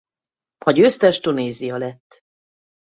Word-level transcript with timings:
A 0.65 0.71
győztes 0.71 1.19
Tunézia 1.19 1.77
lett. 1.77 2.23